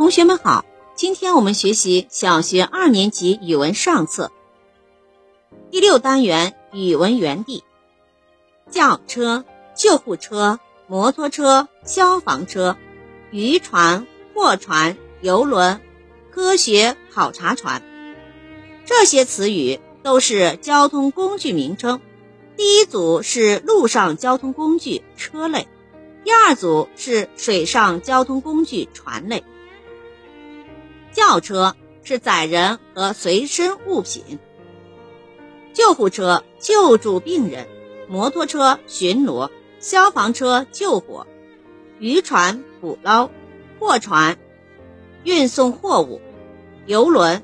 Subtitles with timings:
[0.00, 4.32] 同学们好，今天我们学习小学二年级语文上册
[5.70, 7.62] 第六单元语文园地。
[8.70, 9.44] 轿车、
[9.74, 12.78] 救护车、摩托车、消防车、
[13.30, 15.82] 渔船、货船、游轮、
[16.30, 17.82] 科学考察船，
[18.86, 22.00] 这些词语都是交通工具名称。
[22.56, 25.68] 第一组是陆上交通工具车类，
[26.24, 29.44] 第二组是水上交通工具船类。
[31.12, 34.38] 轿车是载人和随身物品，
[35.72, 37.66] 救护车救助病人，
[38.08, 41.26] 摩托车巡逻，消防车救火，
[41.98, 43.30] 渔船捕捞，
[43.78, 44.38] 货船
[45.24, 46.20] 运送货物，
[46.86, 47.42] 游轮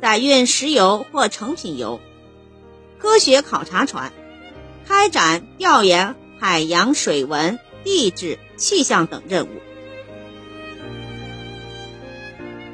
[0.00, 2.00] 载运石油或成品油，
[2.98, 4.12] 科学考察船
[4.86, 9.60] 开展调研海洋水文、地质、气象等任务。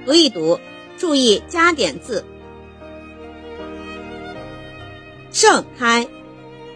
[0.06, 0.58] 读一读，
[0.98, 2.24] 注意加点字。
[5.30, 6.08] 盛开，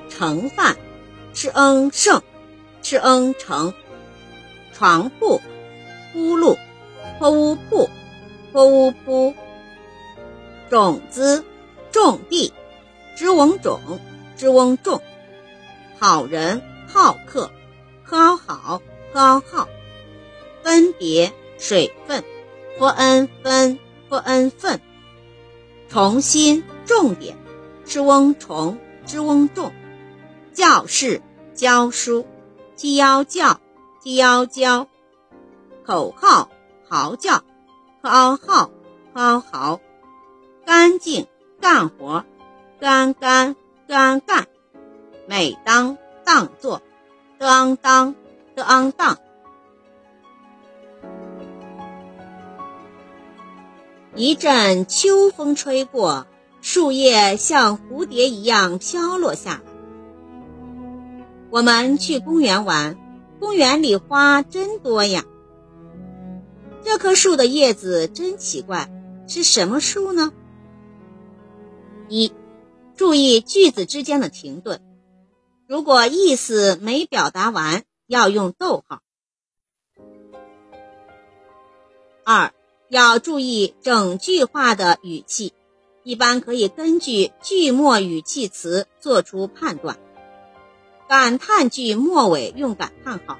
[0.08, 0.76] 盛饭
[1.34, 2.22] ，cheng 盛
[2.82, 3.72] ，cheng 盛。
[4.72, 5.40] 床铺，
[6.12, 6.56] 呼噜
[7.18, 7.88] ，p u 铺
[8.52, 9.34] ，p u 铺。
[10.68, 11.44] 种子，
[11.92, 12.52] 种地
[13.16, 13.80] ，z heng 种
[14.36, 15.00] ，z heng 种。
[15.98, 17.50] 好人，好客
[18.08, 18.82] ，hao 好
[19.14, 19.68] ，hao 好。
[20.62, 22.24] 分别，水分。
[22.86, 24.80] F n 分 f n 分，
[25.88, 27.36] 重新重点，
[27.84, 29.72] 知翁重知翁重，
[30.52, 31.22] 教室
[31.54, 32.26] 教书
[32.76, 33.60] ，j 幺教
[34.00, 34.88] j 幺教，
[35.84, 36.50] 口号
[36.88, 37.42] 嚎叫
[38.02, 38.70] ，h 号
[39.12, 39.80] 嚎嚎，
[40.64, 41.26] 干净
[41.60, 42.24] 干活，
[42.78, 43.56] 干干
[43.88, 44.46] 干干，
[45.26, 46.82] 每当当做，
[47.38, 48.14] 当当
[48.54, 49.18] 当当。
[54.16, 56.28] 一阵秋风吹过，
[56.60, 59.72] 树叶像蝴蝶一样飘落下来。
[61.50, 62.96] 我们去公园玩，
[63.40, 65.24] 公园里花真多呀。
[66.84, 68.88] 这棵树的叶子真奇怪，
[69.26, 70.32] 是什么树呢？
[72.08, 72.32] 一，
[72.94, 74.80] 注意句子之间的停顿，
[75.66, 79.00] 如果意思没表达完，要用逗号。
[82.24, 82.52] 二。
[82.88, 85.52] 要注意整句话的语气，
[86.02, 89.98] 一般可以根据句末语气词做出判断。
[91.08, 93.38] 感叹句末尾用感叹号，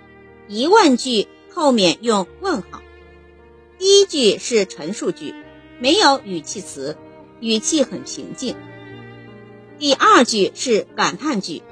[0.49, 2.83] 疑问句后面用问号。
[3.79, 5.35] 第一句是陈述句，
[5.79, 6.97] 没有语气词，
[7.41, 8.57] 语气很平静。
[9.79, 11.63] 第二句是感叹句，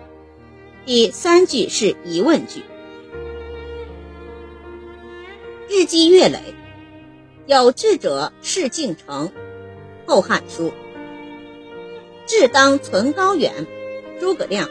[0.84, 2.62] 第三句是疑问句。
[5.68, 6.54] 日积月累。
[7.46, 9.28] 有志者事竟成，
[10.06, 10.68] 《后汉书》。
[12.24, 13.66] 志当存高远，
[14.20, 14.70] 诸葛亮。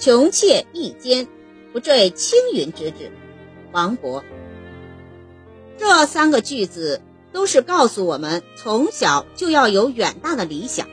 [0.00, 1.28] 穷且益坚，
[1.72, 3.12] 不坠青云之志，
[3.70, 4.22] 王勃。
[5.76, 7.00] 这三个句子
[7.32, 10.88] 都是告诉我们，从小就要有远大的理想，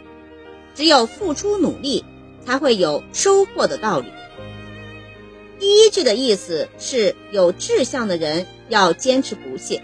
[0.76, 2.06] 只有付出努力，
[2.46, 4.12] 才会有收获的道理。
[5.58, 9.82] 第一句的意思是有志向的人要坚持不懈。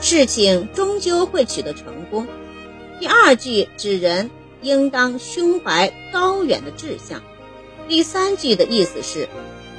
[0.00, 2.26] 事情终究会取得成功。
[3.00, 4.30] 第二句指人
[4.62, 7.22] 应当胸怀高远的志向。
[7.88, 9.28] 第三句的意思是，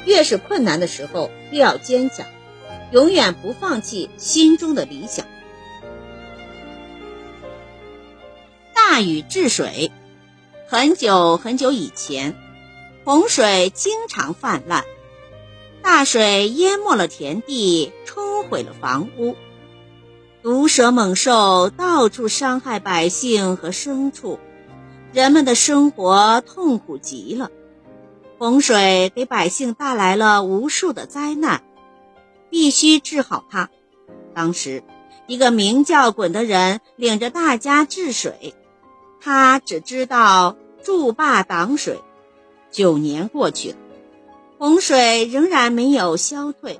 [0.05, 2.25] 越是困难的时候越要坚强，
[2.91, 5.25] 永远不放弃心中的理想。
[8.73, 9.91] 大禹治水，
[10.67, 12.35] 很久很久以前，
[13.03, 14.85] 洪水经常泛滥，
[15.81, 19.35] 大水淹没了田地，冲毁了房屋。
[20.45, 24.37] 毒蛇猛兽到处伤害百姓和牲畜，
[25.11, 27.49] 人们的生活痛苦极了。
[28.37, 31.63] 洪水给百姓带来了无数的灾难，
[32.51, 33.71] 必须治好它。
[34.35, 34.83] 当时，
[35.25, 38.53] 一个名叫鲧的人领着大家治水，
[39.19, 41.99] 他只知道筑坝挡水。
[42.69, 43.77] 九年过去了，
[44.59, 46.79] 洪水仍然没有消退，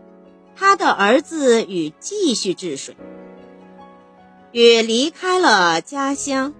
[0.55, 2.95] 他的儿子禹继续治水。
[4.55, 6.53] 禹离开了家乡，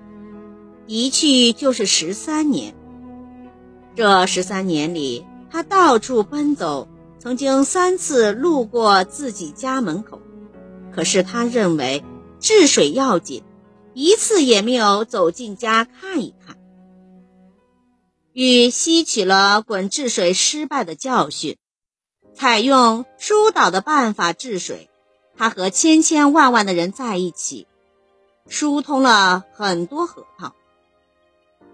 [0.86, 2.76] 一去就是十三年。
[3.96, 6.90] 这十三年里，他到处奔走，
[7.20, 10.20] 曾经三次路过自己家门口，
[10.94, 12.04] 可是他认为
[12.42, 13.44] 治水要紧，
[13.94, 16.58] 一次也没有走进家看一看。
[18.34, 21.56] 禹吸取了鲧治水失败的教训，
[22.34, 24.90] 采用疏导的办法治水。
[25.38, 27.68] 他和千千万万的人在一起，
[28.48, 30.54] 疏通了很多河道，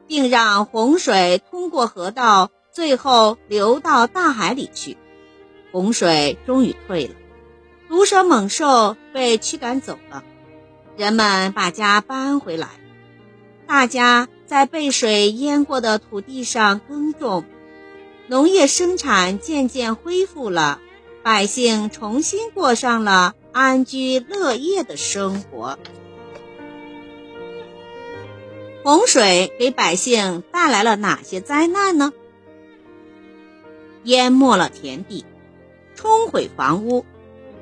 [0.08, 4.98] 并让洪水通过河道，最后流到大海里去。
[5.72, 7.16] 洪水终于退了，
[7.88, 10.24] 毒蛇猛兽被驱赶走了，
[10.98, 12.70] 人们把家搬回来，
[13.68, 17.46] 大家在被水淹过的土地上耕种，
[18.28, 20.80] 农业生产渐渐恢复了，
[21.24, 25.78] 百姓重新过上了安居乐业的生活。
[28.84, 32.14] 洪水给百姓带来了哪些灾难呢？
[34.04, 35.24] 淹没了田地。
[35.94, 37.06] 冲毁房屋，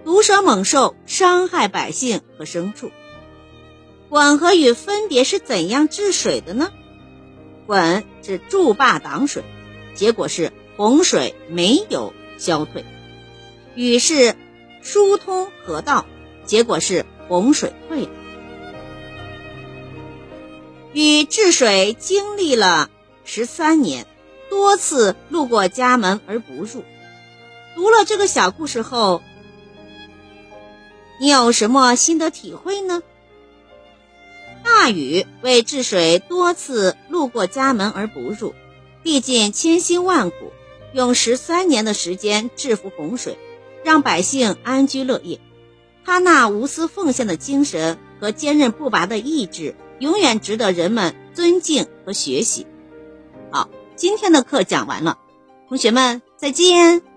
[0.06, 2.90] 毒蛇猛兽伤害百姓和牲畜。
[4.10, 6.72] 鲧和禹分别是怎样治水的呢？
[7.68, 9.44] 鲧是筑坝挡水，
[9.96, 12.86] 结果是洪水没有消退；
[13.76, 14.38] 禹是
[14.82, 16.06] 疏通河道，
[16.46, 18.12] 结果是洪水退了。
[20.92, 22.90] 禹治水经历了
[23.24, 24.08] 十三年，
[24.50, 26.84] 多次路过家门而不入。
[27.76, 29.22] 读了这个小故事后，
[31.20, 33.04] 你有什么心得体会呢？
[34.64, 38.56] 大禹为治水多次路过家门而不入，
[39.04, 40.52] 历尽千辛万苦，
[40.94, 43.38] 用十三年的时间制服洪水，
[43.84, 45.40] 让百姓安居乐业。
[46.04, 52.66] 他那无私奉献的精神和坚韧不拔的意志，永远值得人们尊敬和学习。
[53.52, 55.18] 好，今天的课讲完了，
[55.68, 57.09] 同学们再见。